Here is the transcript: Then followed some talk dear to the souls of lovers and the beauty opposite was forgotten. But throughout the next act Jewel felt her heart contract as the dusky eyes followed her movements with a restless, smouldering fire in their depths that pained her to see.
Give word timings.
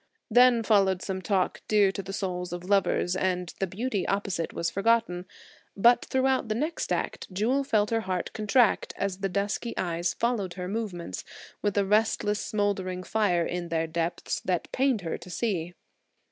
Then 0.31 0.63
followed 0.63 1.03
some 1.03 1.21
talk 1.21 1.61
dear 1.67 1.91
to 1.91 2.01
the 2.01 2.11
souls 2.11 2.51
of 2.51 2.67
lovers 2.67 3.15
and 3.15 3.53
the 3.59 3.67
beauty 3.67 4.07
opposite 4.07 4.51
was 4.51 4.71
forgotten. 4.71 5.27
But 5.77 6.05
throughout 6.05 6.49
the 6.49 6.55
next 6.55 6.91
act 6.91 7.31
Jewel 7.31 7.63
felt 7.63 7.91
her 7.91 7.99
heart 8.01 8.33
contract 8.33 8.95
as 8.97 9.19
the 9.19 9.29
dusky 9.29 9.77
eyes 9.77 10.15
followed 10.15 10.55
her 10.55 10.67
movements 10.67 11.23
with 11.61 11.77
a 11.77 11.85
restless, 11.85 12.39
smouldering 12.39 13.03
fire 13.03 13.45
in 13.45 13.69
their 13.69 13.85
depths 13.85 14.39
that 14.41 14.71
pained 14.71 15.01
her 15.01 15.19
to 15.19 15.29
see. 15.29 15.75